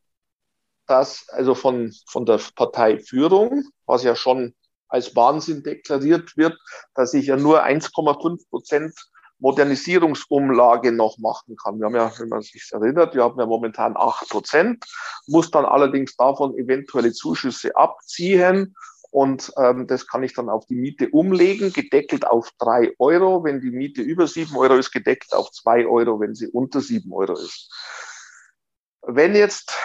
dass 0.89 1.27
also 1.29 1.55
von, 1.55 1.93
von 2.07 2.25
der 2.25 2.39
Parteiführung, 2.55 3.63
was 3.85 4.03
ja 4.03 4.15
schon 4.15 4.55
als 4.87 5.15
Wahnsinn 5.15 5.63
deklariert 5.63 6.35
wird, 6.35 6.57
dass 6.95 7.13
ich 7.13 7.27
ja 7.27 7.37
nur 7.37 7.63
1,5 7.63 8.49
Prozent 8.49 8.93
Modernisierungsumlage 9.39 10.91
noch 10.91 11.17
machen 11.17 11.55
kann. 11.55 11.79
Wir 11.79 11.85
haben 11.85 11.95
ja, 11.95 12.11
wenn 12.17 12.29
man 12.29 12.41
sich 12.41 12.69
erinnert, 12.71 13.15
wir 13.15 13.23
haben 13.23 13.39
ja 13.39 13.45
momentan 13.45 13.95
acht 13.95 14.27
Prozent, 14.29 14.83
muss 15.27 15.49
dann 15.49 15.65
allerdings 15.65 16.15
davon 16.17 16.57
eventuelle 16.57 17.13
Zuschüsse 17.13 17.75
abziehen 17.75 18.75
und 19.11 19.51
ähm, 19.57 19.87
das 19.87 20.07
kann 20.07 20.23
ich 20.23 20.33
dann 20.33 20.49
auf 20.49 20.65
die 20.67 20.75
Miete 20.75 21.09
umlegen, 21.09 21.73
gedeckelt 21.73 22.27
auf 22.27 22.51
drei 22.59 22.93
Euro. 22.99 23.43
Wenn 23.43 23.59
die 23.59 23.71
Miete 23.71 24.01
über 24.01 24.27
sieben 24.27 24.55
Euro 24.55 24.75
ist, 24.75 24.91
gedeckelt 24.91 25.33
auf 25.33 25.51
zwei 25.51 25.87
Euro, 25.87 26.19
wenn 26.19 26.35
sie 26.35 26.47
unter 26.47 26.81
sieben 26.81 27.11
Euro 27.13 27.33
ist. 27.33 27.71
Wenn 29.15 29.35
jetzt 29.35 29.75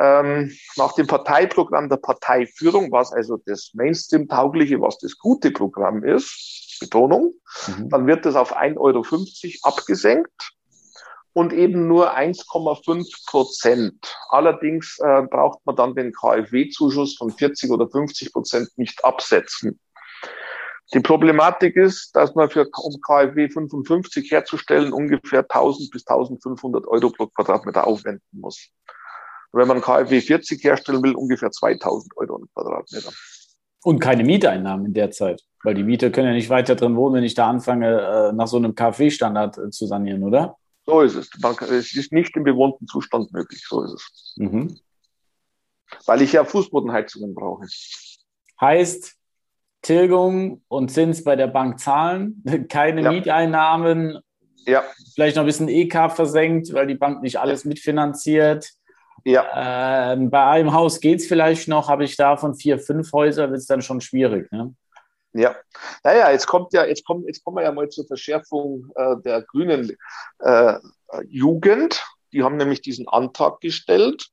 ähm, 0.00 0.52
nach 0.76 0.94
dem 0.94 1.06
Parteiprogramm 1.06 1.88
der 1.88 1.98
Parteiführung, 1.98 2.90
was 2.90 3.12
also 3.12 3.38
das 3.46 3.70
Mainstream-taugliche, 3.74 4.80
was 4.80 4.98
das 4.98 5.18
gute 5.18 5.50
Programm 5.50 6.02
ist, 6.02 6.78
Betonung, 6.80 7.34
mhm. 7.66 7.88
dann 7.88 8.06
wird 8.06 8.26
das 8.26 8.34
auf 8.34 8.56
1,50 8.56 8.78
Euro 8.78 9.04
abgesenkt 9.62 10.52
und 11.32 11.52
eben 11.52 11.86
nur 11.86 12.16
1,5 12.16 13.26
Prozent. 13.26 14.16
Allerdings 14.28 14.98
äh, 15.00 15.22
braucht 15.22 15.64
man 15.66 15.76
dann 15.76 15.94
den 15.94 16.12
KfW-Zuschuss 16.12 17.16
von 17.16 17.30
40 17.30 17.70
oder 17.70 17.88
50 17.88 18.32
Prozent 18.32 18.68
nicht 18.76 19.04
absetzen. 19.04 19.78
Die 20.92 21.00
Problematik 21.00 21.76
ist, 21.76 22.14
dass 22.14 22.34
man 22.34 22.50
für 22.50 22.68
um 22.82 23.00
KfW 23.00 23.48
55 23.48 24.30
herzustellen 24.30 24.92
ungefähr 24.92 25.40
1000 25.40 25.90
bis 25.90 26.06
1500 26.06 26.86
Euro 26.86 27.10
pro 27.10 27.26
Quadratmeter 27.26 27.86
aufwenden 27.86 28.22
muss. 28.32 28.68
wenn 29.52 29.68
man 29.68 29.80
KfW 29.80 30.20
40 30.20 30.62
herstellen 30.62 31.02
will, 31.02 31.14
ungefähr 31.14 31.50
2000 31.50 32.16
Euro 32.16 32.38
pro 32.38 32.62
Quadratmeter. 32.62 33.12
Und 33.82 33.98
keine 33.98 34.24
Mieteinnahmen 34.24 34.86
in 34.86 34.94
der 34.94 35.10
Zeit, 35.10 35.42
weil 35.62 35.74
die 35.74 35.84
Mieter 35.84 36.10
können 36.10 36.28
ja 36.28 36.34
nicht 36.34 36.50
weiter 36.50 36.74
drin 36.74 36.96
wohnen, 36.96 37.16
wenn 37.16 37.24
ich 37.24 37.34
da 37.34 37.48
anfange, 37.48 38.00
äh, 38.00 38.32
nach 38.32 38.46
so 38.46 38.56
einem 38.56 38.74
KfW-Standard 38.74 39.58
äh, 39.58 39.70
zu 39.70 39.86
sanieren, 39.86 40.22
oder? 40.22 40.56
So 40.86 41.00
ist 41.00 41.14
es. 41.14 41.30
es 41.70 41.94
ist 41.94 42.12
nicht 42.12 42.36
im 42.36 42.44
bewohnten 42.44 42.86
Zustand 42.86 43.32
möglich. 43.32 43.64
So 43.66 43.82
ist 43.82 43.92
es. 43.92 44.34
Mhm. 44.36 44.78
Weil 46.06 46.22
ich 46.22 46.32
ja 46.32 46.44
Fußbodenheizungen 46.44 47.34
brauche. 47.34 47.66
Heißt, 48.60 49.16
Tilgung 49.84 50.62
und 50.68 50.90
Zins 50.90 51.22
bei 51.22 51.36
der 51.36 51.46
Bank 51.46 51.78
zahlen, 51.78 52.42
keine 52.68 53.02
ja. 53.02 53.12
Mieteinnahmen, 53.12 54.18
ja. 54.66 54.82
vielleicht 55.14 55.36
noch 55.36 55.44
ein 55.44 55.46
bisschen 55.46 55.68
EK 55.68 56.10
versenkt, 56.10 56.72
weil 56.72 56.86
die 56.86 56.96
Bank 56.96 57.22
nicht 57.22 57.38
alles 57.38 57.64
mitfinanziert. 57.64 58.68
Ja. 59.24 60.12
Ähm, 60.12 60.30
bei 60.30 60.44
einem 60.44 60.72
Haus 60.72 61.00
geht 61.00 61.20
es 61.20 61.26
vielleicht 61.26 61.68
noch, 61.68 61.88
habe 61.88 62.04
ich 62.04 62.16
da 62.16 62.36
von 62.36 62.54
vier, 62.54 62.78
fünf 62.78 63.12
Häusern, 63.12 63.50
wird 63.50 63.60
es 63.60 63.66
dann 63.66 63.82
schon 63.82 64.00
schwierig. 64.00 64.50
Ne? 64.52 64.74
Ja, 65.32 65.56
naja, 66.02 66.30
jetzt 66.30 66.46
kommt 66.46 66.72
ja, 66.72 66.84
jetzt 66.84 67.04
kommt, 67.04 67.26
jetzt 67.26 67.42
kommen 67.42 67.56
wir 67.56 67.64
ja 67.64 67.72
mal 67.72 67.88
zur 67.88 68.06
Verschärfung 68.06 68.90
äh, 68.94 69.16
der 69.24 69.42
grünen 69.42 69.96
äh, 70.40 70.74
Jugend. 71.28 72.02
Die 72.32 72.42
haben 72.42 72.56
nämlich 72.56 72.82
diesen 72.82 73.08
Antrag 73.08 73.60
gestellt. 73.60 74.28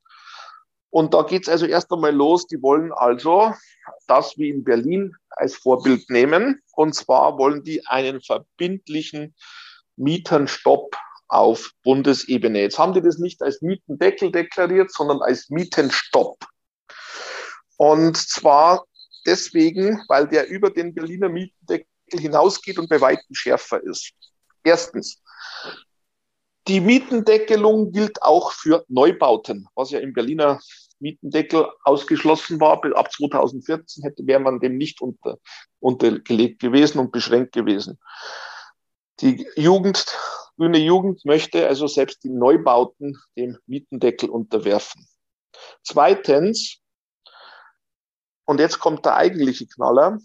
Und 0.91 1.13
da 1.13 1.23
geht 1.23 1.43
es 1.43 1.49
also 1.49 1.65
erst 1.65 1.91
einmal 1.91 2.13
los. 2.13 2.45
Die 2.47 2.61
wollen 2.61 2.91
also 2.91 3.53
das 4.07 4.37
wie 4.37 4.49
in 4.49 4.63
Berlin 4.63 5.15
als 5.31 5.55
Vorbild 5.55 6.09
nehmen. 6.09 6.61
Und 6.73 6.93
zwar 6.93 7.37
wollen 7.37 7.63
die 7.63 7.87
einen 7.87 8.21
verbindlichen 8.21 9.33
Mietenstopp 9.95 10.95
auf 11.29 11.71
Bundesebene. 11.83 12.61
Jetzt 12.61 12.77
haben 12.77 12.93
die 12.93 13.01
das 13.01 13.17
nicht 13.17 13.41
als 13.41 13.61
Mietendeckel 13.61 14.31
deklariert, 14.31 14.91
sondern 14.91 15.21
als 15.21 15.49
Mietenstopp. 15.49 16.37
Und 17.77 18.17
zwar 18.17 18.85
deswegen, 19.25 20.03
weil 20.09 20.27
der 20.27 20.49
über 20.49 20.69
den 20.69 20.93
Berliner 20.93 21.29
Mietendeckel 21.29 21.87
hinausgeht 22.11 22.77
und 22.77 22.89
bei 22.89 22.99
weitem 22.99 23.33
schärfer 23.33 23.81
ist. 23.81 24.11
Erstens, 24.63 25.21
die 26.67 26.79
Mietendeckelung 26.79 27.91
gilt 27.91 28.21
auch 28.21 28.51
für 28.51 28.85
Neubauten, 28.87 29.67
was 29.75 29.91
ja 29.91 29.99
im 29.99 30.13
Berliner 30.13 30.59
Mietendeckel 30.99 31.67
ausgeschlossen 31.83 32.59
war. 32.59 32.83
Ab 32.95 33.11
2014 33.11 34.03
hätte, 34.03 34.25
wäre 34.27 34.39
man 34.39 34.59
dem 34.59 34.77
nicht 34.77 35.01
unter, 35.01 35.37
untergelegt 35.79 36.61
gewesen 36.61 36.99
und 36.99 37.11
beschränkt 37.11 37.53
gewesen. 37.53 37.99
Die 39.19 39.47
Jugend, 39.55 40.05
grüne 40.57 40.77
Jugend 40.77 41.25
möchte 41.25 41.67
also 41.67 41.87
selbst 41.87 42.23
die 42.23 42.29
Neubauten 42.29 43.17
dem 43.35 43.57
Mietendeckel 43.65 44.29
unterwerfen. 44.29 45.07
Zweitens, 45.83 46.77
und 48.45 48.59
jetzt 48.59 48.79
kommt 48.79 49.05
der 49.05 49.15
eigentliche 49.15 49.67
Knaller, 49.67 50.19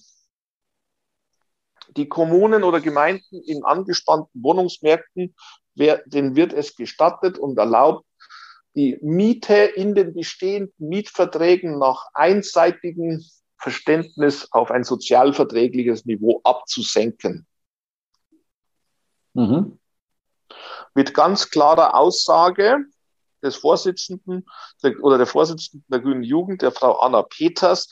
die 1.96 2.08
Kommunen 2.08 2.64
oder 2.64 2.80
Gemeinden 2.80 3.42
in 3.42 3.64
angespannten 3.64 4.42
Wohnungsmärkten, 4.42 5.34
denen 5.76 6.36
wird 6.36 6.52
es 6.52 6.74
gestattet 6.74 7.38
und 7.38 7.58
erlaubt, 7.58 8.06
die 8.74 8.98
Miete 9.02 9.54
in 9.54 9.94
den 9.94 10.14
bestehenden 10.14 10.74
Mietverträgen 10.78 11.78
nach 11.78 12.06
einseitigem 12.12 13.24
Verständnis 13.58 14.48
auf 14.52 14.70
ein 14.70 14.84
sozialverträgliches 14.84 16.04
Niveau 16.04 16.40
abzusenken. 16.44 17.46
Mhm. 19.32 19.78
Mit 20.94 21.14
ganz 21.14 21.50
klarer 21.50 21.94
Aussage 21.94 22.84
des 23.42 23.56
Vorsitzenden 23.56 24.46
oder 25.00 25.18
der 25.18 25.26
Vorsitzenden 25.26 25.86
der 25.88 26.00
Grünen 26.00 26.22
Jugend, 26.22 26.62
der 26.62 26.72
Frau 26.72 26.98
Anna 27.00 27.22
Peters. 27.22 27.88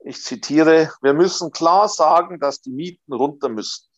Ich 0.00 0.22
zitiere, 0.22 0.92
wir 1.02 1.14
müssen 1.14 1.50
klar 1.50 1.88
sagen, 1.88 2.38
dass 2.38 2.60
die 2.60 2.70
Mieten 2.70 3.12
runter 3.12 3.48
müssen. 3.48 3.88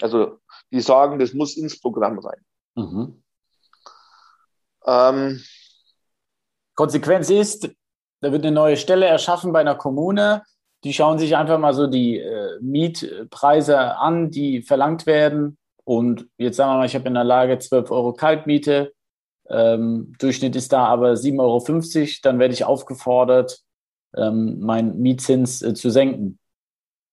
Also 0.00 0.40
die 0.72 0.80
sagen, 0.80 1.18
das 1.18 1.32
muss 1.32 1.56
ins 1.56 1.80
Programm 1.80 2.18
rein. 2.18 2.40
Mhm. 2.74 3.22
Ähm, 4.86 5.42
Konsequenz 6.74 7.30
ist, 7.30 7.70
da 8.20 8.32
wird 8.32 8.44
eine 8.44 8.54
neue 8.54 8.76
Stelle 8.76 9.06
erschaffen 9.06 9.52
bei 9.52 9.60
einer 9.60 9.74
Kommune. 9.74 10.42
Die 10.84 10.92
schauen 10.92 11.18
sich 11.18 11.36
einfach 11.36 11.58
mal 11.58 11.74
so 11.74 11.86
die 11.86 12.18
äh, 12.18 12.58
Mietpreise 12.60 13.96
an, 13.96 14.30
die 14.30 14.62
verlangt 14.62 15.06
werden. 15.06 15.58
Und 15.84 16.28
jetzt 16.36 16.56
sagen 16.56 16.72
wir 16.72 16.78
mal, 16.78 16.86
ich 16.86 16.94
habe 16.94 17.08
in 17.08 17.14
der 17.14 17.24
Lage 17.24 17.58
12 17.58 17.90
Euro 17.90 18.12
Kaltmiete. 18.12 18.92
Ähm, 19.48 20.14
Durchschnitt 20.18 20.56
ist 20.56 20.72
da 20.72 20.86
aber 20.86 21.12
7,50 21.12 21.40
Euro. 21.40 22.08
Dann 22.22 22.38
werde 22.38 22.54
ich 22.54 22.64
aufgefordert, 22.64 23.60
ähm, 24.16 24.60
meinen 24.60 24.98
Mietzins 24.98 25.62
äh, 25.62 25.74
zu 25.74 25.90
senken. 25.90 26.38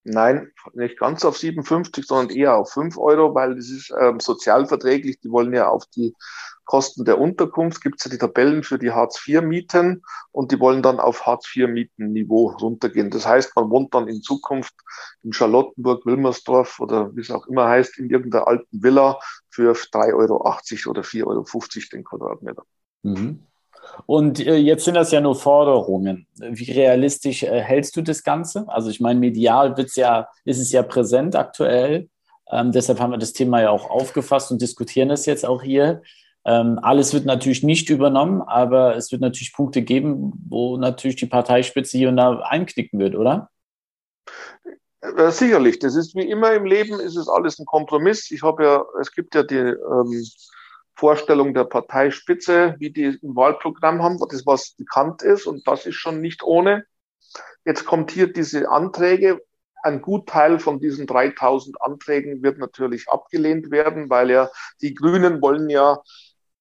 Nein, 0.06 0.52
nicht 0.74 1.00
ganz 1.00 1.24
auf 1.24 1.38
57, 1.38 2.06
sondern 2.06 2.36
eher 2.36 2.58
auf 2.58 2.72
5 2.72 2.98
Euro, 2.98 3.34
weil 3.34 3.56
das 3.56 3.70
ist 3.70 3.94
ähm, 4.00 4.20
sozialverträglich. 4.20 5.20
Die 5.22 5.32
wollen 5.32 5.54
ja 5.54 5.70
auf 5.70 5.86
die 5.88 6.14
Kosten 6.66 7.04
der 7.04 7.20
Unterkunft 7.20 7.82
gibt 7.82 8.00
es 8.00 8.06
ja 8.06 8.12
die 8.12 8.18
Tabellen 8.18 8.64
für 8.64 8.80
die 8.80 8.92
Hartz-IV-Mieten 8.92 10.04
und 10.32 10.52
die 10.52 10.60
wollen 10.60 10.82
dann 10.82 11.00
auf 11.00 11.26
Hartz-IV-Mietenniveau 11.26 12.56
runtergehen. 12.60 13.10
Das 13.10 13.28
heißt, 13.28 13.56
man 13.56 13.70
wohnt 13.70 13.94
dann 13.94 14.08
in 14.08 14.22
Zukunft 14.22 14.74
in 15.24 15.34
Charlottenburg, 15.34 16.06
Wilmersdorf 16.06 16.80
oder 16.80 17.16
wie 17.16 17.22
es 17.22 17.32
auch 17.32 17.48
immer 17.48 17.68
heißt, 17.68 17.98
in 18.00 18.10
irgendeiner 18.10 18.48
alten 18.48 18.82
Villa 18.82 19.20
für 19.50 19.74
3,80 19.74 20.14
Euro 20.16 20.38
oder 20.92 21.02
4,50 21.02 21.26
Euro 21.26 21.46
den 21.92 22.04
Quadratmeter. 22.04 22.64
Mhm. 23.04 23.46
Und 24.06 24.40
äh, 24.40 24.56
jetzt 24.56 24.86
sind 24.86 24.96
das 24.96 25.12
ja 25.12 25.22
nur 25.22 25.36
Forderungen. 25.36 26.28
Wie 26.36 26.72
realistisch 26.72 27.44
äh, 27.44 27.62
hältst 27.62 27.96
du 27.96 28.02
das 28.02 28.24
Ganze? 28.24 28.66
Also 28.68 28.90
ich 28.90 29.00
meine, 29.00 29.20
medial 29.20 29.78
wird's 29.78 29.96
ja, 29.96 30.28
ist 30.46 30.60
es 30.60 30.72
ja 30.72 30.84
präsent 30.84 31.36
aktuell. 31.36 32.10
Ähm, 32.52 32.72
deshalb 32.72 33.00
haben 33.00 33.12
wir 33.12 33.18
das 33.18 33.34
Thema 33.34 33.62
ja 33.62 33.70
auch 33.70 33.90
aufgefasst 33.90 34.52
und 34.52 34.62
diskutieren 34.62 35.10
es 35.10 35.26
jetzt 35.26 35.46
auch 35.46 35.64
hier. 35.64 36.02
Ähm, 36.46 36.78
alles 36.82 37.14
wird 37.14 37.26
natürlich 37.26 37.64
nicht 37.64 37.90
übernommen, 37.90 38.42
aber 38.42 38.96
es 38.98 39.12
wird 39.12 39.22
natürlich 39.22 39.54
Punkte 39.54 39.82
geben, 39.82 40.34
wo 40.50 40.78
natürlich 40.78 41.16
die 41.16 41.26
Parteispitze 41.26 41.98
hier 41.98 42.10
und 42.10 42.18
da 42.18 42.40
einknicken 42.40 43.00
wird, 43.00 43.16
oder? 43.16 43.50
Äh, 45.00 45.32
sicherlich. 45.32 45.80
Das 45.80 45.96
ist 45.96 46.16
wie 46.16 46.30
immer 46.30 46.54
im 46.54 46.66
Leben, 46.66 47.00
ist 47.00 47.16
es 47.16 47.30
alles 47.30 47.60
ein 47.60 47.66
Kompromiss. 47.66 48.30
Ich 48.32 48.44
habe 48.44 48.64
ja, 48.64 48.86
es 49.00 49.12
gibt 49.12 49.36
ja 49.36 49.44
die 49.44 49.56
ähm, 49.56 50.26
Vorstellung 50.96 51.54
der 51.54 51.66
Parteispitze, 51.66 52.76
wie 52.80 52.92
die 52.92 53.18
im 53.22 53.36
Wahlprogramm 53.36 54.02
haben, 54.04 54.20
das 54.30 54.46
was 54.46 54.72
bekannt 54.72 55.22
ist 55.22 55.48
und 55.48 55.68
das 55.68 55.86
ist 55.86 55.96
schon 55.96 56.22
nicht 56.22 56.44
ohne. 56.44 56.86
Jetzt 57.66 57.86
kommt 57.86 58.12
hier 58.12 58.32
diese 58.32 58.70
Anträge. 58.70 59.42
Ein 59.82 60.02
Gutteil 60.02 60.60
von 60.60 60.80
diesen 60.80 61.08
3000 61.08 61.82
Anträgen 61.82 62.42
wird 62.44 62.58
natürlich 62.58 63.10
abgelehnt 63.10 63.72
werden, 63.72 64.10
weil 64.10 64.30
ja 64.30 64.50
die 64.82 64.94
Grünen 64.94 65.42
wollen 65.42 65.70
ja 65.70 66.02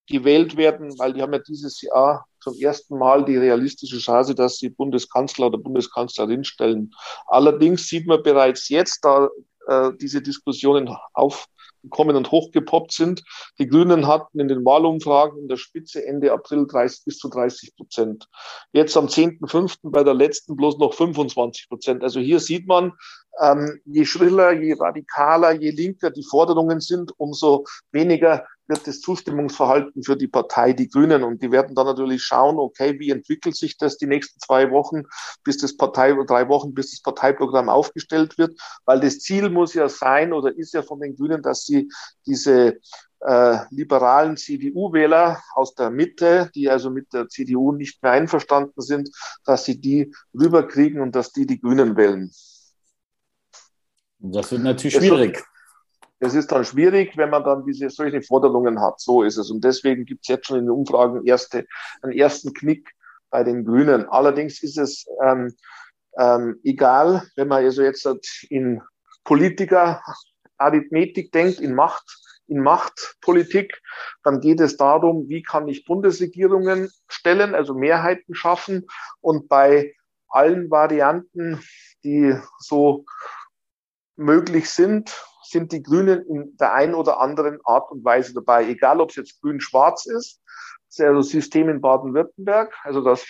gewählt 0.08 0.56
werden, 0.56 0.98
weil 0.98 1.12
die 1.12 1.22
haben 1.22 1.32
ja 1.32 1.38
dieses 1.38 1.80
Jahr 1.82 2.26
zum 2.40 2.54
ersten 2.54 2.98
Mal 2.98 3.24
die 3.24 3.36
realistische 3.36 3.98
Chance, 3.98 4.34
dass 4.34 4.58
sie 4.58 4.68
Bundeskanzler 4.68 5.46
oder 5.46 5.58
Bundeskanzlerin 5.58 6.42
stellen. 6.44 6.92
Allerdings 7.26 7.86
sieht 7.86 8.06
man 8.06 8.22
bereits 8.22 8.68
jetzt, 8.68 9.04
da 9.04 9.28
äh, 9.68 9.90
diese 10.00 10.22
Diskussionen 10.22 10.94
auf 11.12 11.46
gekommen 11.82 12.16
und 12.16 12.30
hochgepoppt 12.30 12.92
sind. 12.92 13.22
Die 13.58 13.66
Grünen 13.66 14.06
hatten 14.06 14.38
in 14.40 14.48
den 14.48 14.64
Wahlumfragen 14.64 15.38
in 15.38 15.48
der 15.48 15.56
Spitze 15.56 16.06
Ende 16.06 16.32
April 16.32 16.66
30 16.66 17.04
bis 17.04 17.18
zu 17.18 17.28
30 17.28 17.76
Prozent. 17.76 18.28
Jetzt 18.72 18.96
am 18.96 19.06
10.5. 19.06 19.78
bei 19.82 20.04
der 20.04 20.14
letzten 20.14 20.56
bloß 20.56 20.78
noch 20.78 20.94
25 20.94 21.68
Prozent. 21.68 22.02
Also 22.02 22.20
hier 22.20 22.40
sieht 22.40 22.66
man, 22.66 22.92
ähm, 23.40 23.80
je 23.84 24.04
schriller, 24.04 24.52
je 24.52 24.74
radikaler, 24.78 25.52
je 25.52 25.70
linker 25.70 26.10
die 26.10 26.24
Forderungen 26.24 26.80
sind, 26.80 27.12
umso 27.18 27.64
weniger 27.90 28.46
wird 28.72 28.86
das 28.86 29.00
Zustimmungsverhalten 29.00 30.02
für 30.02 30.16
die 30.16 30.28
Partei 30.28 30.72
Die 30.72 30.88
Grünen. 30.88 31.22
Und 31.22 31.42
die 31.42 31.52
werden 31.52 31.74
dann 31.74 31.86
natürlich 31.86 32.22
schauen, 32.22 32.58
okay, 32.58 32.98
wie 32.98 33.10
entwickelt 33.10 33.56
sich 33.56 33.76
das 33.76 33.98
die 33.98 34.06
nächsten 34.06 34.40
zwei 34.40 34.70
Wochen, 34.70 35.02
bis 35.44 35.58
das 35.58 35.76
Partei, 35.76 36.16
drei 36.26 36.48
Wochen, 36.48 36.74
bis 36.74 36.90
das 36.90 37.02
Parteiprogramm 37.02 37.68
aufgestellt 37.68 38.38
wird. 38.38 38.58
Weil 38.84 39.00
das 39.00 39.20
Ziel 39.20 39.50
muss 39.50 39.74
ja 39.74 39.88
sein 39.88 40.32
oder 40.32 40.56
ist 40.56 40.72
ja 40.72 40.82
von 40.82 41.00
den 41.00 41.14
Grünen, 41.14 41.42
dass 41.42 41.64
sie 41.64 41.90
diese 42.26 42.78
äh, 43.20 43.58
liberalen 43.70 44.36
CDU-Wähler 44.36 45.42
aus 45.54 45.74
der 45.74 45.90
Mitte, 45.90 46.50
die 46.54 46.68
also 46.68 46.90
mit 46.90 47.12
der 47.12 47.28
CDU 47.28 47.72
nicht 47.72 48.02
mehr 48.02 48.12
einverstanden 48.12 48.80
sind, 48.80 49.10
dass 49.44 49.64
sie 49.64 49.80
die 49.80 50.12
rüberkriegen 50.34 51.00
und 51.00 51.14
dass 51.14 51.32
die 51.32 51.46
die 51.46 51.60
Grünen 51.60 51.96
wählen. 51.96 52.32
Das 54.18 54.50
wird 54.50 54.62
natürlich 54.62 54.96
schwierig. 54.96 55.44
Es 56.22 56.34
ist 56.34 56.52
dann 56.52 56.64
schwierig, 56.64 57.16
wenn 57.16 57.30
man 57.30 57.42
dann 57.42 57.64
diese 57.66 57.90
solche 57.90 58.22
Forderungen 58.22 58.80
hat. 58.80 59.00
So 59.00 59.24
ist 59.24 59.38
es. 59.38 59.50
Und 59.50 59.64
deswegen 59.64 60.04
gibt 60.04 60.22
es 60.22 60.28
jetzt 60.28 60.46
schon 60.46 60.58
in 60.58 60.66
den 60.66 60.70
Umfragen 60.70 61.26
erste, 61.26 61.66
einen 62.00 62.12
ersten 62.12 62.54
Knick 62.54 62.94
bei 63.28 63.42
den 63.42 63.64
Grünen. 63.64 64.08
Allerdings 64.08 64.62
ist 64.62 64.78
es 64.78 65.04
ähm, 65.20 65.52
ähm, 66.16 66.60
egal, 66.62 67.26
wenn 67.34 67.48
man 67.48 67.64
also 67.64 67.82
jetzt 67.82 68.06
in 68.50 68.80
Politiker 69.24 70.00
Arithmetik 70.58 71.32
denkt, 71.32 71.58
in 71.58 71.74
Macht, 71.74 72.04
in 72.46 72.60
Machtpolitik, 72.60 73.82
dann 74.22 74.40
geht 74.40 74.60
es 74.60 74.76
darum, 74.76 75.28
wie 75.28 75.42
kann 75.42 75.66
ich 75.66 75.84
Bundesregierungen 75.84 76.88
stellen, 77.08 77.56
also 77.56 77.74
Mehrheiten 77.74 78.36
schaffen. 78.36 78.86
Und 79.20 79.48
bei 79.48 79.96
allen 80.28 80.70
Varianten, 80.70 81.60
die 82.04 82.38
so 82.60 83.06
möglich 84.14 84.70
sind, 84.70 85.20
sind 85.42 85.72
die 85.72 85.82
Grünen 85.82 86.24
in 86.26 86.56
der 86.56 86.72
einen 86.72 86.94
oder 86.94 87.20
anderen 87.20 87.58
Art 87.64 87.90
und 87.90 88.04
Weise 88.04 88.34
dabei. 88.34 88.66
Egal, 88.68 89.00
ob 89.00 89.10
es 89.10 89.16
jetzt 89.16 89.40
grün-schwarz 89.40 90.06
ist, 90.06 90.40
das 90.88 90.98
ist 90.98 91.16
das 91.16 91.28
System 91.28 91.68
in 91.68 91.80
Baden-Württemberg, 91.80 92.74
also 92.84 93.00
das 93.00 93.24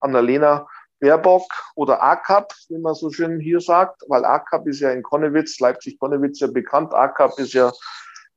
Annalena 0.00 0.66
Baerbock 1.00 1.44
oder 1.74 2.00
AKAP, 2.02 2.52
wie 2.68 2.78
man 2.78 2.94
so 2.94 3.10
schön 3.10 3.40
hier 3.40 3.60
sagt, 3.60 4.02
weil 4.08 4.24
AKAP 4.24 4.68
ist 4.68 4.80
ja 4.80 4.92
in 4.92 5.02
Konnewitz, 5.02 5.58
Leipzig-Konnewitz 5.58 6.40
ja 6.40 6.46
bekannt. 6.46 6.94
AKAP 6.94 7.38
ist 7.38 7.54
ja 7.54 7.72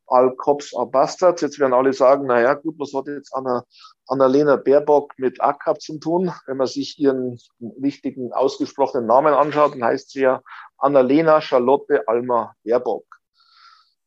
All 0.07 0.35
Cops 0.35 0.75
are 0.75 0.87
Bastards. 0.87 1.41
Jetzt 1.41 1.59
werden 1.59 1.73
alle 1.73 1.93
sagen, 1.93 2.25
na 2.27 2.41
ja, 2.41 2.53
gut, 2.53 2.75
was 2.77 2.93
hat 2.93 3.07
jetzt 3.07 3.33
Anna, 3.35 3.63
Annalena 4.07 4.55
Baerbock 4.55 5.13
mit 5.17 5.41
AKAP 5.41 5.81
zu 5.81 5.99
tun? 5.99 6.31
Wenn 6.45 6.57
man 6.57 6.67
sich 6.67 6.99
ihren 6.99 7.39
richtigen 7.81 8.31
ausgesprochenen 8.33 9.07
Namen 9.07 9.33
anschaut, 9.33 9.73
dann 9.73 9.83
heißt 9.83 10.11
sie 10.11 10.21
ja 10.21 10.41
Annalena 10.77 11.41
Charlotte 11.41 12.07
Alma 12.07 12.55
Baerbock. 12.63 13.05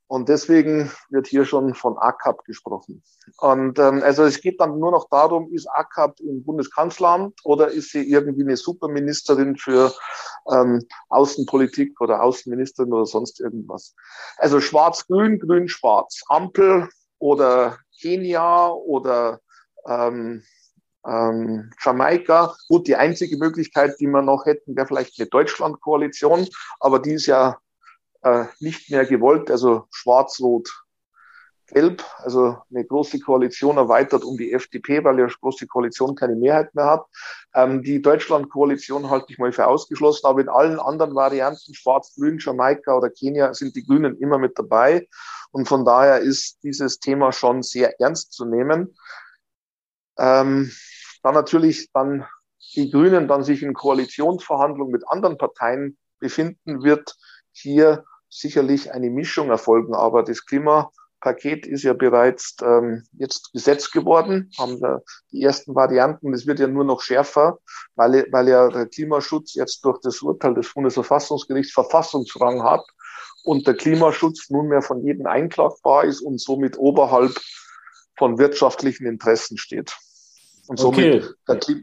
Und 0.08 0.30
deswegen 0.30 0.90
wird 1.10 1.26
hier 1.26 1.44
schon 1.44 1.74
von 1.74 1.98
ACAP 1.98 2.42
gesprochen. 2.44 3.02
Und 3.36 3.78
ähm, 3.78 4.02
also 4.02 4.24
es 4.24 4.40
geht 4.40 4.58
dann 4.58 4.78
nur 4.78 4.90
noch 4.90 5.10
darum, 5.10 5.52
ist 5.52 5.68
ACAP 5.68 6.18
im 6.20 6.42
Bundeskanzleramt 6.44 7.40
oder 7.44 7.68
ist 7.68 7.92
sie 7.92 8.10
irgendwie 8.10 8.42
eine 8.42 8.56
Superministerin 8.56 9.56
für 9.56 9.92
ähm, 10.50 10.82
Außenpolitik 11.10 12.00
oder 12.00 12.22
Außenministerin 12.22 12.90
oder 12.90 13.04
sonst 13.04 13.38
irgendwas. 13.38 13.94
Also 14.38 14.60
schwarz-grün, 14.60 15.38
grün-schwarz, 15.38 16.22
Ampel 16.28 16.88
oder 17.18 17.78
Kenia 18.00 18.68
oder 18.68 19.40
ähm, 19.86 20.42
ähm, 21.06 21.70
Jamaika. 21.82 22.56
Gut, 22.68 22.86
die 22.86 22.96
einzige 22.96 23.36
Möglichkeit, 23.36 23.96
die 24.00 24.06
wir 24.06 24.22
noch 24.22 24.46
hätten, 24.46 24.74
wäre 24.74 24.86
vielleicht 24.86 25.20
eine 25.20 25.28
Deutschland-Koalition, 25.28 26.48
aber 26.80 26.98
die 26.98 27.12
ist 27.12 27.26
ja 27.26 27.58
äh, 28.22 28.44
nicht 28.60 28.90
mehr 28.90 29.06
gewollt, 29.06 29.50
also 29.50 29.86
schwarz-rot. 29.90 30.68
Gelb, 31.68 32.02
also 32.18 32.56
eine 32.70 32.84
große 32.84 33.20
Koalition 33.20 33.76
erweitert 33.76 34.24
um 34.24 34.38
die 34.38 34.52
FDP, 34.52 35.04
weil 35.04 35.18
ja 35.18 35.26
große 35.26 35.66
Koalition 35.66 36.14
keine 36.14 36.34
Mehrheit 36.34 36.74
mehr 36.74 36.86
hat. 36.86 37.04
Ähm, 37.54 37.82
die 37.82 38.00
Deutschland-Koalition 38.00 39.10
halte 39.10 39.26
ich 39.28 39.38
mal 39.38 39.52
für 39.52 39.66
ausgeschlossen, 39.66 40.26
aber 40.26 40.40
in 40.40 40.48
allen 40.48 40.80
anderen 40.80 41.14
Varianten, 41.14 41.74
Schwarz-Grün, 41.74 42.38
Jamaika 42.38 42.96
oder 42.96 43.10
Kenia, 43.10 43.52
sind 43.52 43.76
die 43.76 43.84
Grünen 43.84 44.16
immer 44.16 44.38
mit 44.38 44.58
dabei. 44.58 45.08
Und 45.50 45.68
von 45.68 45.84
daher 45.84 46.20
ist 46.20 46.62
dieses 46.62 47.00
Thema 47.00 47.32
schon 47.32 47.62
sehr 47.62 48.00
ernst 48.00 48.32
zu 48.32 48.46
nehmen. 48.46 48.96
Ähm, 50.18 50.72
dann 51.22 51.34
natürlich 51.34 51.90
dann 51.92 52.26
die 52.76 52.90
Grünen 52.90 53.28
dann 53.28 53.44
sich 53.44 53.62
in 53.62 53.74
Koalitionsverhandlungen 53.74 54.92
mit 54.92 55.06
anderen 55.06 55.36
Parteien 55.36 55.98
befinden, 56.18 56.82
wird 56.82 57.14
hier 57.60 58.04
sicherlich 58.28 58.92
eine 58.92 59.10
Mischung 59.10 59.50
erfolgen. 59.50 59.94
Aber 59.94 60.22
das 60.22 60.44
Klimapaket 60.44 61.66
ist 61.66 61.82
ja 61.82 61.92
bereits 61.92 62.56
ähm, 62.62 63.04
jetzt 63.12 63.52
Gesetz 63.52 63.90
geworden, 63.90 64.50
haben 64.58 64.80
wir 64.80 65.02
die 65.32 65.42
ersten 65.42 65.74
Varianten. 65.74 66.34
Es 66.34 66.46
wird 66.46 66.60
ja 66.60 66.66
nur 66.66 66.84
noch 66.84 67.00
schärfer, 67.00 67.58
weil, 67.94 68.26
weil 68.30 68.48
ja 68.48 68.68
der 68.68 68.86
Klimaschutz 68.86 69.54
jetzt 69.54 69.84
durch 69.84 70.00
das 70.02 70.22
Urteil 70.22 70.54
des 70.54 70.72
Bundesverfassungsgerichts 70.72 71.72
Verfassungsrang 71.72 72.62
hat 72.62 72.84
und 73.44 73.66
der 73.66 73.74
Klimaschutz 73.74 74.50
nunmehr 74.50 74.82
von 74.82 75.04
jedem 75.04 75.26
einklagbar 75.26 76.04
ist 76.04 76.20
und 76.20 76.40
somit 76.40 76.78
oberhalb 76.78 77.34
von 78.16 78.38
wirtschaftlichen 78.38 79.06
Interessen 79.06 79.56
steht. 79.56 79.96
Und 80.66 80.78
somit 80.78 81.24
okay. 81.24 81.34
der, 81.48 81.80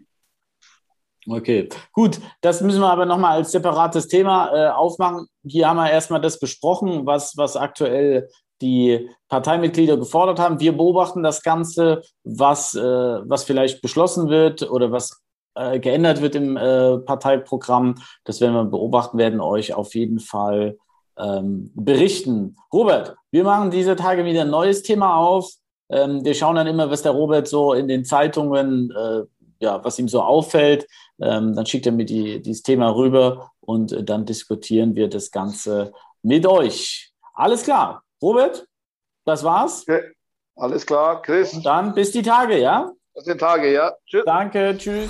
Okay, 1.27 1.69
gut. 1.91 2.19
Das 2.41 2.61
müssen 2.61 2.81
wir 2.81 2.89
aber 2.89 3.05
nochmal 3.05 3.37
als 3.37 3.51
separates 3.51 4.07
Thema 4.07 4.53
äh, 4.53 4.69
aufmachen. 4.69 5.27
Hier 5.43 5.67
haben 5.67 5.77
wir 5.77 5.89
erstmal 5.89 6.21
das 6.21 6.39
besprochen, 6.39 7.05
was, 7.05 7.35
was 7.35 7.55
aktuell 7.55 8.29
die 8.61 9.09
Parteimitglieder 9.27 9.97
gefordert 9.97 10.39
haben. 10.39 10.59
Wir 10.59 10.77
beobachten 10.77 11.23
das 11.23 11.41
Ganze, 11.41 12.01
was, 12.23 12.75
äh, 12.75 12.81
was 12.81 13.43
vielleicht 13.43 13.81
beschlossen 13.81 14.29
wird 14.29 14.69
oder 14.69 14.91
was 14.91 15.21
äh, 15.55 15.79
geändert 15.79 16.21
wird 16.21 16.35
im 16.35 16.57
äh, 16.57 16.99
Parteiprogramm. 16.99 17.95
Das 18.23 18.39
werden 18.39 18.53
wir 18.53 18.65
beobachten, 18.65 19.17
werden 19.17 19.41
euch 19.41 19.73
auf 19.73 19.95
jeden 19.95 20.19
Fall 20.19 20.77
ähm, 21.17 21.71
berichten. 21.75 22.57
Robert, 22.71 23.15
wir 23.31 23.43
machen 23.43 23.71
diese 23.71 23.95
Tage 23.95 24.25
wieder 24.25 24.41
ein 24.41 24.49
neues 24.49 24.83
Thema 24.83 25.17
auf. 25.17 25.49
Ähm, 25.89 26.23
wir 26.23 26.33
schauen 26.33 26.55
dann 26.55 26.67
immer, 26.67 26.89
was 26.89 27.03
der 27.03 27.11
Robert 27.11 27.47
so 27.47 27.73
in 27.73 27.87
den 27.87 28.05
Zeitungen 28.05 28.91
äh, 28.91 29.21
ja, 29.59 29.83
was 29.83 29.99
ihm 29.99 30.07
so 30.07 30.21
auffällt. 30.21 30.87
Ähm, 31.21 31.55
dann 31.55 31.65
schickt 31.65 31.85
er 31.85 31.91
mir 31.91 32.05
die, 32.05 32.41
dieses 32.41 32.63
Thema 32.63 32.89
rüber 32.95 33.51
und 33.61 33.91
äh, 33.91 34.03
dann 34.03 34.25
diskutieren 34.25 34.95
wir 34.95 35.09
das 35.09 35.31
Ganze 35.31 35.93
mit 36.21 36.45
euch. 36.45 37.13
Alles 37.33 37.63
klar. 37.63 38.03
Robert, 38.21 38.67
das 39.25 39.43
war's. 39.43 39.81
Okay. 39.87 40.11
Alles 40.57 40.85
klar, 40.85 41.21
Chris. 41.21 41.53
Und 41.53 41.65
dann 41.65 41.93
bis 41.93 42.11
die 42.11 42.21
Tage, 42.21 42.59
ja? 42.59 42.91
Bis 43.13 43.25
die 43.25 43.35
Tage, 43.35 43.73
ja. 43.73 43.93
Tschüss. 44.05 44.23
Danke, 44.25 44.75
tschüss. 44.77 45.09